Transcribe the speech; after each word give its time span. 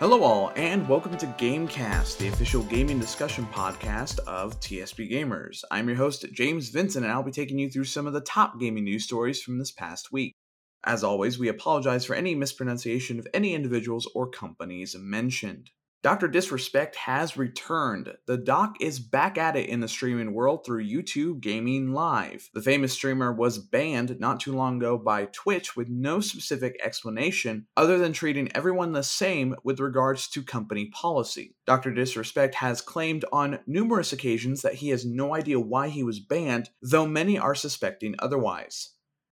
Hello, 0.00 0.22
all, 0.22 0.52
and 0.54 0.88
welcome 0.88 1.16
to 1.16 1.26
Gamecast, 1.26 2.18
the 2.18 2.28
official 2.28 2.62
gaming 2.62 3.00
discussion 3.00 3.44
podcast 3.46 4.20
of 4.28 4.60
TSB 4.60 5.10
Gamers. 5.10 5.64
I'm 5.72 5.88
your 5.88 5.96
host, 5.96 6.24
James 6.32 6.68
Vincent, 6.68 7.04
and 7.04 7.12
I'll 7.12 7.24
be 7.24 7.32
taking 7.32 7.58
you 7.58 7.68
through 7.68 7.86
some 7.86 8.06
of 8.06 8.12
the 8.12 8.20
top 8.20 8.60
gaming 8.60 8.84
news 8.84 9.02
stories 9.02 9.42
from 9.42 9.58
this 9.58 9.72
past 9.72 10.12
week. 10.12 10.36
As 10.84 11.02
always, 11.02 11.40
we 11.40 11.48
apologize 11.48 12.04
for 12.04 12.14
any 12.14 12.36
mispronunciation 12.36 13.18
of 13.18 13.26
any 13.34 13.54
individuals 13.54 14.08
or 14.14 14.30
companies 14.30 14.94
mentioned. 14.96 15.70
Dr. 16.00 16.28
Disrespect 16.28 16.94
has 16.94 17.36
returned. 17.36 18.14
The 18.26 18.36
doc 18.36 18.76
is 18.80 19.00
back 19.00 19.36
at 19.36 19.56
it 19.56 19.68
in 19.68 19.80
the 19.80 19.88
streaming 19.88 20.32
world 20.32 20.64
through 20.64 20.86
YouTube 20.86 21.40
Gaming 21.40 21.92
Live. 21.92 22.50
The 22.54 22.62
famous 22.62 22.92
streamer 22.92 23.32
was 23.32 23.58
banned 23.58 24.20
not 24.20 24.38
too 24.38 24.52
long 24.52 24.76
ago 24.76 24.96
by 24.96 25.24
Twitch 25.26 25.74
with 25.74 25.88
no 25.88 26.20
specific 26.20 26.78
explanation 26.80 27.66
other 27.76 27.98
than 27.98 28.12
treating 28.12 28.48
everyone 28.54 28.92
the 28.92 29.02
same 29.02 29.56
with 29.64 29.80
regards 29.80 30.28
to 30.28 30.42
company 30.44 30.86
policy. 30.86 31.56
Dr. 31.66 31.92
Disrespect 31.92 32.54
has 32.54 32.80
claimed 32.80 33.24
on 33.32 33.58
numerous 33.66 34.12
occasions 34.12 34.62
that 34.62 34.74
he 34.74 34.90
has 34.90 35.04
no 35.04 35.34
idea 35.34 35.58
why 35.58 35.88
he 35.88 36.04
was 36.04 36.20
banned, 36.20 36.70
though 36.80 37.06
many 37.06 37.36
are 37.36 37.56
suspecting 37.56 38.14
otherwise. 38.20 38.90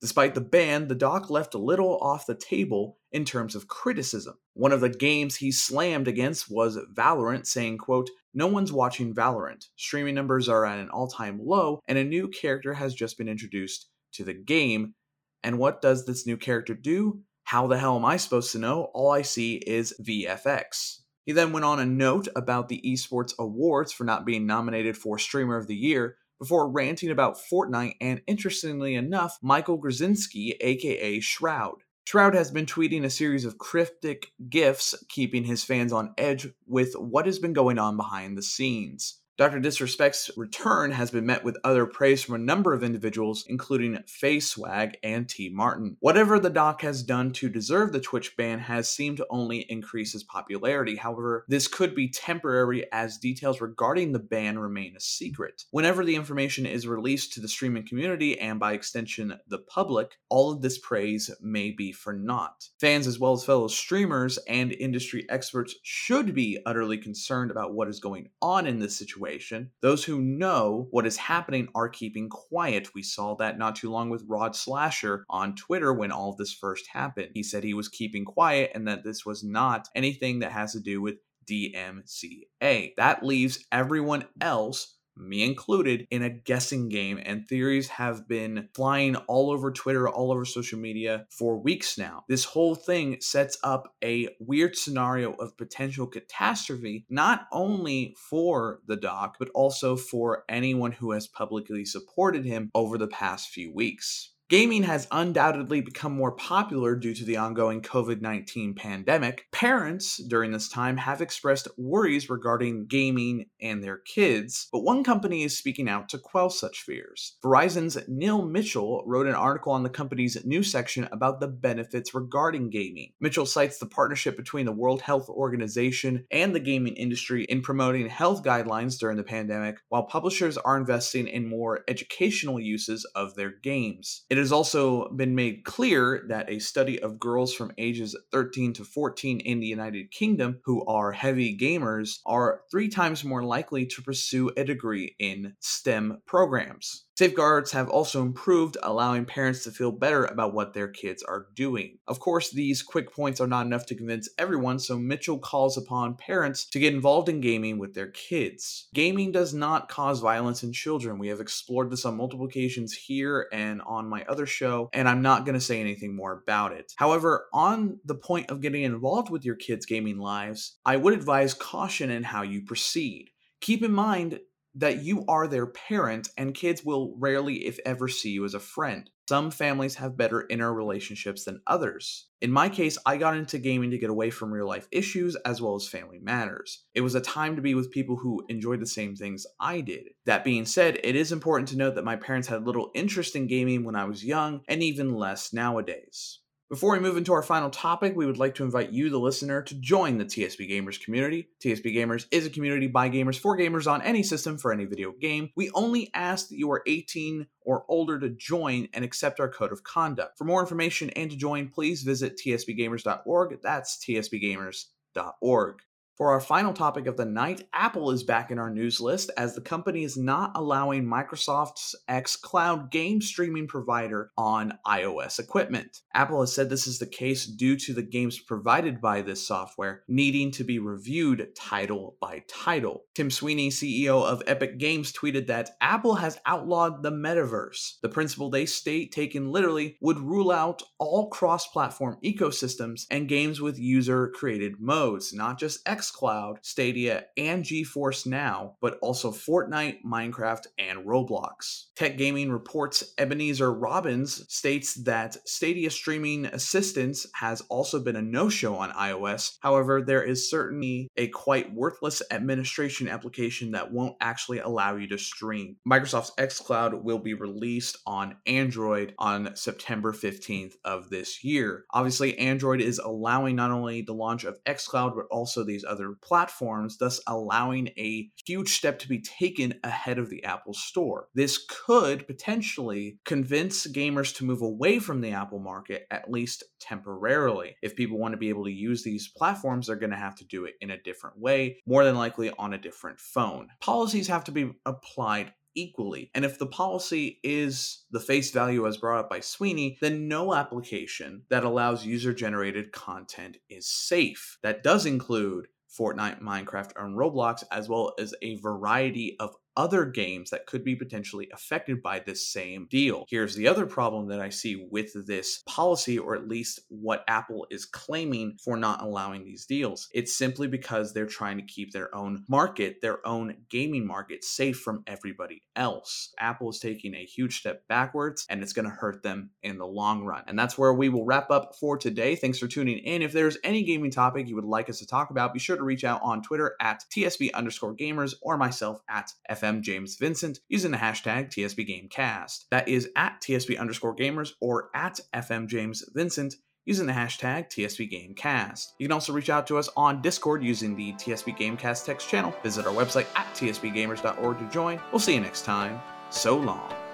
Despite 0.00 0.34
the 0.34 0.42
ban, 0.42 0.88
the 0.88 0.94
doc 0.94 1.30
left 1.30 1.54
a 1.54 1.58
little 1.58 1.98
off 1.98 2.26
the 2.26 2.34
table 2.34 2.98
in 3.12 3.24
terms 3.24 3.54
of 3.54 3.68
criticism. 3.68 4.38
One 4.52 4.72
of 4.72 4.80
the 4.80 4.90
games 4.90 5.36
he 5.36 5.50
slammed 5.50 6.06
against 6.06 6.50
was 6.50 6.78
Valorant, 6.94 7.46
saying, 7.46 7.78
quote, 7.78 8.10
No 8.34 8.46
one's 8.46 8.72
watching 8.72 9.14
Valorant. 9.14 9.64
Streaming 9.76 10.14
numbers 10.14 10.48
are 10.48 10.66
at 10.66 10.78
an 10.78 10.90
all-time 10.90 11.40
low, 11.42 11.80
and 11.88 11.96
a 11.96 12.04
new 12.04 12.28
character 12.28 12.74
has 12.74 12.94
just 12.94 13.16
been 13.16 13.28
introduced 13.28 13.88
to 14.12 14.24
the 14.24 14.34
game. 14.34 14.94
And 15.42 15.58
what 15.58 15.80
does 15.80 16.04
this 16.04 16.26
new 16.26 16.36
character 16.36 16.74
do? 16.74 17.22
How 17.44 17.66
the 17.66 17.78
hell 17.78 17.96
am 17.96 18.04
I 18.04 18.18
supposed 18.18 18.52
to 18.52 18.58
know? 18.58 18.90
All 18.92 19.10
I 19.12 19.22
see 19.22 19.54
is 19.54 19.94
VFX. 20.02 20.98
He 21.24 21.32
then 21.32 21.52
went 21.52 21.64
on 21.64 21.80
a 21.80 21.86
note 21.86 22.28
about 22.36 22.68
the 22.68 22.82
esports 22.84 23.32
awards 23.38 23.92
for 23.92 24.04
not 24.04 24.26
being 24.26 24.46
nominated 24.46 24.96
for 24.96 25.18
Streamer 25.18 25.56
of 25.56 25.66
the 25.66 25.76
Year, 25.76 26.18
before 26.38 26.70
ranting 26.70 27.10
about 27.10 27.38
Fortnite 27.38 27.96
and, 28.00 28.22
interestingly 28.26 28.94
enough, 28.94 29.38
Michael 29.42 29.80
Grzinski, 29.80 30.56
aka 30.60 31.20
Shroud. 31.20 31.82
Shroud 32.06 32.34
has 32.34 32.52
been 32.52 32.66
tweeting 32.66 33.04
a 33.04 33.10
series 33.10 33.44
of 33.44 33.58
cryptic 33.58 34.28
gifs, 34.48 34.94
keeping 35.08 35.44
his 35.44 35.64
fans 35.64 35.92
on 35.92 36.14
edge 36.16 36.48
with 36.66 36.94
what 36.94 37.26
has 37.26 37.40
been 37.40 37.52
going 37.52 37.78
on 37.78 37.96
behind 37.96 38.38
the 38.38 38.42
scenes. 38.42 39.20
Dr. 39.38 39.60
Disrespect's 39.60 40.30
return 40.38 40.92
has 40.92 41.10
been 41.10 41.26
met 41.26 41.44
with 41.44 41.58
other 41.62 41.84
praise 41.84 42.22
from 42.22 42.36
a 42.36 42.38
number 42.38 42.72
of 42.72 42.82
individuals, 42.82 43.44
including 43.46 44.02
FaZe 44.06 44.48
Swag 44.48 44.96
and 45.02 45.28
T. 45.28 45.50
Martin. 45.50 45.98
Whatever 46.00 46.38
the 46.38 46.48
doc 46.48 46.80
has 46.80 47.02
done 47.02 47.32
to 47.32 47.50
deserve 47.50 47.92
the 47.92 48.00
Twitch 48.00 48.34
ban 48.38 48.60
has 48.60 48.88
seemed 48.88 49.18
to 49.18 49.26
only 49.28 49.58
increase 49.68 50.14
his 50.14 50.24
popularity. 50.24 50.96
However, 50.96 51.44
this 51.48 51.68
could 51.68 51.94
be 51.94 52.08
temporary 52.08 52.90
as 52.92 53.18
details 53.18 53.60
regarding 53.60 54.12
the 54.12 54.18
ban 54.18 54.58
remain 54.58 54.96
a 54.96 55.00
secret. 55.00 55.64
Whenever 55.70 56.02
the 56.02 56.16
information 56.16 56.64
is 56.64 56.88
released 56.88 57.34
to 57.34 57.40
the 57.42 57.48
streaming 57.48 57.86
community 57.86 58.40
and 58.40 58.58
by 58.58 58.72
extension 58.72 59.38
the 59.48 59.58
public, 59.58 60.16
all 60.30 60.50
of 60.50 60.62
this 60.62 60.78
praise 60.78 61.30
may 61.42 61.72
be 61.72 61.92
for 61.92 62.14
naught. 62.14 62.70
Fans 62.80 63.06
as 63.06 63.18
well 63.18 63.34
as 63.34 63.44
fellow 63.44 63.68
streamers 63.68 64.38
and 64.48 64.72
industry 64.72 65.26
experts 65.28 65.74
should 65.82 66.34
be 66.34 66.58
utterly 66.64 66.96
concerned 66.96 67.50
about 67.50 67.74
what 67.74 67.88
is 67.88 68.00
going 68.00 68.30
on 68.40 68.66
in 68.66 68.78
this 68.78 68.96
situation 68.96 69.25
situation. 69.26 69.70
Those 69.82 70.04
who 70.04 70.20
know 70.20 70.88
what 70.90 71.06
is 71.06 71.16
happening 71.16 71.68
are 71.74 71.88
keeping 71.88 72.28
quiet. 72.28 72.94
We 72.94 73.02
saw 73.02 73.34
that 73.36 73.58
not 73.58 73.76
too 73.76 73.90
long 73.90 74.10
with 74.10 74.24
Rod 74.26 74.54
Slasher 74.54 75.24
on 75.28 75.54
Twitter 75.54 75.92
when 75.92 76.12
all 76.12 76.34
this 76.34 76.52
first 76.52 76.86
happened. 76.92 77.30
He 77.34 77.42
said 77.42 77.64
he 77.64 77.74
was 77.74 77.88
keeping 77.88 78.24
quiet 78.24 78.72
and 78.74 78.86
that 78.88 79.04
this 79.04 79.24
was 79.26 79.42
not 79.42 79.88
anything 79.94 80.40
that 80.40 80.52
has 80.52 80.72
to 80.72 80.80
do 80.80 81.00
with 81.00 81.16
DMCA. 81.50 82.92
That 82.96 83.22
leaves 83.22 83.64
everyone 83.70 84.26
else 84.40 84.95
me 85.16 85.42
included, 85.44 86.06
in 86.10 86.22
a 86.22 86.30
guessing 86.30 86.88
game, 86.88 87.20
and 87.24 87.46
theories 87.46 87.88
have 87.88 88.28
been 88.28 88.68
flying 88.74 89.16
all 89.16 89.50
over 89.50 89.72
Twitter, 89.72 90.08
all 90.08 90.32
over 90.32 90.44
social 90.44 90.78
media 90.78 91.26
for 91.30 91.58
weeks 91.58 91.98
now. 91.98 92.24
This 92.28 92.44
whole 92.44 92.74
thing 92.74 93.16
sets 93.20 93.58
up 93.64 93.94
a 94.02 94.28
weird 94.40 94.76
scenario 94.76 95.32
of 95.34 95.56
potential 95.56 96.06
catastrophe, 96.06 97.06
not 97.08 97.46
only 97.52 98.14
for 98.30 98.80
the 98.86 98.96
doc, 98.96 99.36
but 99.38 99.48
also 99.54 99.96
for 99.96 100.44
anyone 100.48 100.92
who 100.92 101.12
has 101.12 101.26
publicly 101.26 101.84
supported 101.84 102.44
him 102.44 102.70
over 102.74 102.98
the 102.98 103.08
past 103.08 103.48
few 103.48 103.72
weeks. 103.72 104.32
Gaming 104.48 104.84
has 104.84 105.08
undoubtedly 105.10 105.80
become 105.80 106.14
more 106.14 106.30
popular 106.30 106.94
due 106.94 107.14
to 107.14 107.24
the 107.24 107.36
ongoing 107.36 107.82
COVID 107.82 108.20
19 108.20 108.76
pandemic. 108.76 109.48
Parents 109.50 110.18
during 110.18 110.52
this 110.52 110.68
time 110.68 110.98
have 110.98 111.20
expressed 111.20 111.66
worries 111.76 112.30
regarding 112.30 112.86
gaming 112.86 113.46
and 113.60 113.82
their 113.82 113.96
kids, 113.96 114.68
but 114.70 114.84
one 114.84 115.02
company 115.02 115.42
is 115.42 115.58
speaking 115.58 115.88
out 115.88 116.08
to 116.10 116.18
quell 116.18 116.48
such 116.48 116.82
fears. 116.82 117.36
Verizon's 117.42 117.98
Neil 118.06 118.46
Mitchell 118.46 119.02
wrote 119.04 119.26
an 119.26 119.34
article 119.34 119.72
on 119.72 119.82
the 119.82 119.90
company's 119.90 120.38
news 120.44 120.70
section 120.70 121.08
about 121.10 121.40
the 121.40 121.48
benefits 121.48 122.14
regarding 122.14 122.70
gaming. 122.70 123.14
Mitchell 123.20 123.46
cites 123.46 123.78
the 123.78 123.86
partnership 123.86 124.36
between 124.36 124.64
the 124.66 124.70
World 124.70 125.02
Health 125.02 125.28
Organization 125.28 126.24
and 126.30 126.54
the 126.54 126.60
gaming 126.60 126.94
industry 126.94 127.42
in 127.48 127.62
promoting 127.62 128.08
health 128.08 128.44
guidelines 128.44 128.96
during 128.96 129.16
the 129.16 129.24
pandemic, 129.24 129.78
while 129.88 130.04
publishers 130.04 130.56
are 130.56 130.76
investing 130.76 131.26
in 131.26 131.48
more 131.48 131.80
educational 131.88 132.60
uses 132.60 133.04
of 133.16 133.34
their 133.34 133.50
games. 133.50 134.24
It 134.35 134.35
has 134.36 134.52
also 134.52 135.08
been 135.10 135.34
made 135.34 135.64
clear 135.64 136.24
that 136.28 136.50
a 136.50 136.58
study 136.58 137.00
of 137.00 137.18
girls 137.18 137.54
from 137.54 137.72
ages 137.78 138.16
13 138.32 138.74
to 138.74 138.84
14 138.84 139.40
in 139.40 139.60
the 139.60 139.66
United 139.66 140.10
Kingdom 140.10 140.60
who 140.64 140.84
are 140.84 141.12
heavy 141.12 141.56
gamers 141.56 142.18
are 142.26 142.62
three 142.70 142.88
times 142.88 143.24
more 143.24 143.42
likely 143.42 143.86
to 143.86 144.02
pursue 144.02 144.50
a 144.56 144.64
degree 144.64 145.16
in 145.18 145.54
STEM 145.60 146.22
programs. 146.26 147.05
Safeguards 147.18 147.72
have 147.72 147.88
also 147.88 148.20
improved, 148.20 148.76
allowing 148.82 149.24
parents 149.24 149.64
to 149.64 149.70
feel 149.70 149.90
better 149.90 150.26
about 150.26 150.52
what 150.52 150.74
their 150.74 150.88
kids 150.88 151.22
are 151.22 151.46
doing. 151.54 151.96
Of 152.06 152.20
course, 152.20 152.50
these 152.50 152.82
quick 152.82 153.10
points 153.10 153.40
are 153.40 153.46
not 153.46 153.64
enough 153.64 153.86
to 153.86 153.94
convince 153.94 154.28
everyone, 154.36 154.78
so 154.78 154.98
Mitchell 154.98 155.38
calls 155.38 155.78
upon 155.78 156.16
parents 156.16 156.66
to 156.66 156.78
get 156.78 156.92
involved 156.92 157.30
in 157.30 157.40
gaming 157.40 157.78
with 157.78 157.94
their 157.94 158.08
kids. 158.08 158.88
Gaming 158.92 159.32
does 159.32 159.54
not 159.54 159.88
cause 159.88 160.20
violence 160.20 160.62
in 160.62 160.74
children. 160.74 161.18
We 161.18 161.28
have 161.28 161.40
explored 161.40 161.90
this 161.90 162.04
on 162.04 162.18
multiple 162.18 162.44
occasions 162.44 162.92
here 162.92 163.48
and 163.50 163.80
on 163.86 164.10
my 164.10 164.22
other 164.28 164.44
show, 164.44 164.90
and 164.92 165.08
I'm 165.08 165.22
not 165.22 165.46
going 165.46 165.54
to 165.54 165.60
say 165.60 165.80
anything 165.80 166.14
more 166.14 166.32
about 166.32 166.72
it. 166.72 166.92
However, 166.96 167.46
on 167.50 167.98
the 168.04 168.14
point 168.14 168.50
of 168.50 168.60
getting 168.60 168.82
involved 168.82 169.30
with 169.30 169.42
your 169.42 169.56
kids' 169.56 169.86
gaming 169.86 170.18
lives, 170.18 170.76
I 170.84 170.96
would 170.96 171.14
advise 171.14 171.54
caution 171.54 172.10
in 172.10 172.24
how 172.24 172.42
you 172.42 172.60
proceed. 172.66 173.30
Keep 173.62 173.82
in 173.82 173.92
mind 173.92 174.38
that 174.76 175.02
you 175.02 175.24
are 175.26 175.48
their 175.48 175.66
parent 175.66 176.28
and 176.36 176.54
kids 176.54 176.84
will 176.84 177.14
rarely, 177.18 177.66
if 177.66 177.78
ever, 177.84 178.08
see 178.08 178.30
you 178.30 178.44
as 178.44 178.54
a 178.54 178.60
friend. 178.60 179.10
Some 179.28 179.50
families 179.50 179.96
have 179.96 180.16
better 180.16 180.46
inner 180.48 180.72
relationships 180.72 181.44
than 181.44 181.60
others. 181.66 182.28
In 182.40 182.52
my 182.52 182.68
case, 182.68 182.96
I 183.04 183.16
got 183.16 183.36
into 183.36 183.58
gaming 183.58 183.90
to 183.90 183.98
get 183.98 184.10
away 184.10 184.30
from 184.30 184.52
real 184.52 184.68
life 184.68 184.86
issues 184.92 185.34
as 185.44 185.60
well 185.60 185.74
as 185.74 185.88
family 185.88 186.20
matters. 186.20 186.84
It 186.94 187.00
was 187.00 187.16
a 187.16 187.20
time 187.20 187.56
to 187.56 187.62
be 187.62 187.74
with 187.74 187.90
people 187.90 188.16
who 188.16 188.44
enjoyed 188.48 188.80
the 188.80 188.86
same 188.86 189.16
things 189.16 189.46
I 189.58 189.80
did. 189.80 190.10
That 190.26 190.44
being 190.44 190.64
said, 190.64 191.00
it 191.02 191.16
is 191.16 191.32
important 191.32 191.68
to 191.70 191.76
note 191.76 191.96
that 191.96 192.04
my 192.04 192.14
parents 192.14 192.46
had 192.46 192.66
little 192.66 192.92
interest 192.94 193.34
in 193.34 193.48
gaming 193.48 193.84
when 193.84 193.96
I 193.96 194.04
was 194.04 194.24
young 194.24 194.60
and 194.68 194.82
even 194.82 195.14
less 195.14 195.52
nowadays. 195.52 196.38
Before 196.68 196.94
we 196.94 196.98
move 196.98 197.16
into 197.16 197.32
our 197.32 197.44
final 197.44 197.70
topic, 197.70 198.16
we 198.16 198.26
would 198.26 198.38
like 198.38 198.56
to 198.56 198.64
invite 198.64 198.90
you, 198.90 199.08
the 199.08 199.20
listener, 199.20 199.62
to 199.62 199.74
join 199.76 200.18
the 200.18 200.24
TSP 200.24 200.68
Gamers 200.68 201.00
community. 201.00 201.48
TSP 201.64 201.94
Gamers 201.94 202.26
is 202.32 202.44
a 202.44 202.50
community 202.50 202.88
by 202.88 203.08
gamers 203.08 203.38
for 203.38 203.56
gamers 203.56 203.88
on 203.88 204.02
any 204.02 204.24
system 204.24 204.58
for 204.58 204.72
any 204.72 204.84
video 204.84 205.12
game. 205.12 205.50
We 205.54 205.70
only 205.74 206.10
ask 206.12 206.48
that 206.48 206.58
you 206.58 206.68
are 206.72 206.82
18 206.84 207.46
or 207.60 207.84
older 207.88 208.18
to 208.18 208.30
join 208.30 208.88
and 208.92 209.04
accept 209.04 209.38
our 209.38 209.48
code 209.48 209.70
of 209.70 209.84
conduct. 209.84 210.38
For 210.38 210.44
more 210.44 210.60
information 210.60 211.10
and 211.10 211.30
to 211.30 211.36
join, 211.36 211.68
please 211.68 212.02
visit 212.02 212.36
tspgamers.org. 212.44 213.58
That's 213.62 214.04
tspgamers.org. 214.04 215.82
For 216.16 216.30
our 216.30 216.40
final 216.40 216.72
topic 216.72 217.06
of 217.06 217.18
the 217.18 217.26
night, 217.26 217.68
Apple 217.74 218.10
is 218.10 218.22
back 218.22 218.50
in 218.50 218.58
our 218.58 218.70
news 218.70 219.02
list 219.02 219.30
as 219.36 219.54
the 219.54 219.60
company 219.60 220.02
is 220.02 220.16
not 220.16 220.52
allowing 220.54 221.04
Microsoft's 221.04 221.94
X 222.08 222.36
Cloud 222.36 222.90
game 222.90 223.20
streaming 223.20 223.66
provider 223.66 224.30
on 224.38 224.78
iOS 224.86 225.38
equipment. 225.38 226.00
Apple 226.14 226.40
has 226.40 226.54
said 226.54 226.70
this 226.70 226.86
is 226.86 226.98
the 226.98 227.06
case 227.06 227.44
due 227.44 227.76
to 227.76 227.92
the 227.92 228.02
games 228.02 228.38
provided 228.38 228.98
by 228.98 229.20
this 229.20 229.46
software 229.46 230.04
needing 230.08 230.50
to 230.52 230.64
be 230.64 230.78
reviewed 230.78 231.48
title 231.54 232.16
by 232.18 232.42
title. 232.48 233.04
Tim 233.14 233.30
Sweeney, 233.30 233.68
CEO 233.68 234.24
of 234.24 234.42
Epic 234.46 234.78
Games, 234.78 235.12
tweeted 235.12 235.48
that 235.48 235.76
Apple 235.82 236.14
has 236.14 236.40
outlawed 236.46 237.02
the 237.02 237.12
metaverse. 237.12 238.00
The 238.00 238.08
principle 238.08 238.48
they 238.48 238.64
state, 238.64 239.12
taken 239.12 239.52
literally, 239.52 239.98
would 240.00 240.18
rule 240.18 240.50
out 240.50 240.82
all 240.98 241.28
cross 241.28 241.66
platform 241.66 242.16
ecosystems 242.24 243.02
and 243.10 243.28
games 243.28 243.60
with 243.60 243.78
user 243.78 244.28
created 244.34 244.80
modes, 244.80 245.34
not 245.34 245.58
just 245.58 245.86
X 245.86 246.05
xCloud, 246.06 246.56
Stadia, 246.62 247.24
and 247.36 247.64
GeForce 247.64 248.26
Now, 248.26 248.76
but 248.80 248.98
also 249.02 249.30
Fortnite, 249.30 249.98
Minecraft, 250.04 250.66
and 250.78 251.06
Roblox. 251.06 251.86
Tech 251.94 252.18
Gaming 252.18 252.50
reports 252.50 253.14
Ebenezer 253.18 253.72
Robbins 253.72 254.44
states 254.52 254.94
that 255.04 255.36
Stadia 255.48 255.90
streaming 255.90 256.46
assistance 256.46 257.26
has 257.34 257.60
also 257.62 258.00
been 258.00 258.16
a 258.16 258.22
no 258.22 258.48
show 258.48 258.76
on 258.76 258.90
iOS. 258.90 259.56
However, 259.60 260.02
there 260.02 260.22
is 260.22 260.50
certainly 260.50 261.08
a 261.16 261.28
quite 261.28 261.72
worthless 261.72 262.22
administration 262.30 263.08
application 263.08 263.72
that 263.72 263.92
won't 263.92 264.16
actually 264.20 264.58
allow 264.58 264.96
you 264.96 265.08
to 265.08 265.18
stream. 265.18 265.76
Microsoft's 265.88 266.32
xCloud 266.38 267.02
will 267.02 267.18
be 267.18 267.34
released 267.34 267.98
on 268.06 268.36
Android 268.46 269.14
on 269.18 269.54
September 269.56 270.12
15th 270.12 270.74
of 270.84 271.10
this 271.10 271.44
year. 271.44 271.84
Obviously, 271.92 272.38
Android 272.38 272.80
is 272.80 272.98
allowing 272.98 273.56
not 273.56 273.70
only 273.70 274.02
the 274.02 274.12
launch 274.12 274.44
of 274.44 274.62
xCloud, 274.64 275.14
but 275.14 275.26
also 275.30 275.64
these 275.64 275.84
other 275.96 276.14
platforms, 276.22 276.98
thus 276.98 277.20
allowing 277.26 277.88
a 277.98 278.28
huge 278.44 278.76
step 278.76 278.98
to 278.98 279.08
be 279.08 279.20
taken 279.20 279.74
ahead 279.82 280.18
of 280.18 280.28
the 280.28 280.44
Apple 280.44 280.74
Store. 280.74 281.28
This 281.34 281.64
could 281.68 282.26
potentially 282.26 283.18
convince 283.24 283.86
gamers 283.86 284.34
to 284.36 284.44
move 284.44 284.62
away 284.62 284.98
from 284.98 285.20
the 285.20 285.30
Apple 285.30 285.58
market, 285.58 286.06
at 286.10 286.30
least 286.30 286.64
temporarily. 286.80 287.76
If 287.82 287.96
people 287.96 288.18
want 288.18 288.32
to 288.32 288.38
be 288.38 288.50
able 288.50 288.64
to 288.64 288.72
use 288.72 289.02
these 289.02 289.32
platforms, 289.34 289.86
they're 289.86 289.96
going 289.96 290.10
to 290.10 290.16
have 290.16 290.36
to 290.36 290.44
do 290.44 290.64
it 290.64 290.74
in 290.80 290.90
a 290.90 291.02
different 291.02 291.38
way, 291.38 291.78
more 291.86 292.04
than 292.04 292.16
likely 292.16 292.50
on 292.58 292.74
a 292.74 292.78
different 292.78 293.18
phone. 293.18 293.68
Policies 293.80 294.28
have 294.28 294.44
to 294.44 294.52
be 294.52 294.72
applied 294.84 295.52
equally. 295.78 296.30
And 296.34 296.44
if 296.44 296.58
the 296.58 296.66
policy 296.66 297.38
is 297.42 298.04
the 298.10 298.18
face 298.18 298.50
value 298.50 298.86
as 298.86 298.96
brought 298.96 299.20
up 299.20 299.30
by 299.30 299.40
Sweeney, 299.40 299.98
then 300.00 300.26
no 300.26 300.54
application 300.54 301.42
that 301.50 301.64
allows 301.64 302.06
user 302.06 302.32
generated 302.32 302.92
content 302.92 303.58
is 303.68 303.86
safe. 303.86 304.58
That 304.62 304.82
does 304.82 305.06
include 305.06 305.68
Fortnite, 305.98 306.40
Minecraft, 306.42 306.92
and 306.96 307.16
Roblox, 307.16 307.64
as 307.70 307.88
well 307.88 308.12
as 308.18 308.34
a 308.42 308.56
variety 308.56 309.36
of 309.40 309.56
other 309.76 310.04
games 310.04 310.50
that 310.50 310.66
could 310.66 310.84
be 310.84 310.96
potentially 310.96 311.48
affected 311.52 312.02
by 312.02 312.18
this 312.18 312.46
same 312.46 312.86
deal. 312.90 313.26
Here's 313.28 313.54
the 313.54 313.68
other 313.68 313.86
problem 313.86 314.28
that 314.28 314.40
I 314.40 314.48
see 314.48 314.86
with 314.90 315.26
this 315.26 315.62
policy, 315.66 316.18
or 316.18 316.34
at 316.34 316.48
least 316.48 316.80
what 316.88 317.24
Apple 317.28 317.66
is 317.70 317.84
claiming 317.84 318.56
for 318.62 318.76
not 318.76 319.02
allowing 319.02 319.44
these 319.44 319.66
deals. 319.66 320.08
It's 320.12 320.36
simply 320.36 320.68
because 320.68 321.12
they're 321.12 321.26
trying 321.26 321.58
to 321.58 321.64
keep 321.64 321.92
their 321.92 322.14
own 322.14 322.44
market, 322.48 323.00
their 323.02 323.26
own 323.26 323.56
gaming 323.70 324.06
market, 324.06 324.44
safe 324.44 324.78
from 324.78 325.02
everybody 325.06 325.62
else. 325.74 326.32
Apple 326.38 326.70
is 326.70 326.78
taking 326.78 327.14
a 327.14 327.24
huge 327.24 327.58
step 327.58 327.82
backwards 327.88 328.46
and 328.48 328.62
it's 328.62 328.72
going 328.72 328.88
to 328.88 328.90
hurt 328.90 329.22
them 329.22 329.50
in 329.62 329.78
the 329.78 329.86
long 329.86 330.24
run. 330.24 330.44
And 330.46 330.58
that's 330.58 330.78
where 330.78 330.94
we 330.94 331.08
will 331.08 331.24
wrap 331.24 331.50
up 331.50 331.74
for 331.78 331.98
today. 331.98 332.36
Thanks 332.36 332.58
for 332.58 332.68
tuning 332.68 332.98
in. 332.98 333.22
If 333.22 333.32
there's 333.32 333.58
any 333.62 333.82
gaming 333.82 334.10
topic 334.10 334.48
you 334.48 334.54
would 334.54 334.64
like 334.64 334.88
us 334.88 334.98
to 335.00 335.06
talk 335.06 335.30
about, 335.30 335.52
be 335.52 335.60
sure 335.60 335.76
to 335.76 335.82
reach 335.82 336.04
out 336.04 336.20
on 336.22 336.42
Twitter 336.42 336.76
at 336.80 337.04
TSB 337.14 337.52
underscore 337.52 337.94
gamers 337.94 338.34
or 338.42 338.56
myself 338.56 339.00
at 339.08 339.30
FM 339.50 339.65
FM 339.66 339.82
James 339.82 340.16
Vincent 340.16 340.60
using 340.68 340.90
the 340.90 340.96
hashtag 340.98 341.50
TSBGamecast. 341.50 342.64
That 342.70 342.88
is 342.88 343.10
at 343.16 343.40
TSB 343.40 343.78
underscore 343.78 344.14
gamers 344.14 344.52
or 344.60 344.90
at 344.94 345.20
FM 345.34 345.66
James 345.66 346.04
Vincent 346.14 346.54
using 346.84 347.06
the 347.06 347.12
hashtag 347.12 347.68
TSBGamecast. 347.68 348.92
You 348.98 349.06
can 349.06 349.12
also 349.12 349.32
reach 349.32 349.50
out 349.50 349.66
to 349.66 349.76
us 349.76 349.88
on 349.96 350.22
Discord 350.22 350.62
using 350.62 350.96
the 350.96 351.12
TSB 351.14 351.58
Gamecast 351.58 352.04
text 352.04 352.28
channel. 352.28 352.54
Visit 352.62 352.86
our 352.86 352.94
website 352.94 353.26
at 353.34 353.52
tsbgamers.org 353.54 354.58
to 354.58 354.70
join. 354.70 355.00
We'll 355.10 355.18
see 355.18 355.34
you 355.34 355.40
next 355.40 355.64
time. 355.64 356.00
So 356.30 356.56
long. 356.56 357.05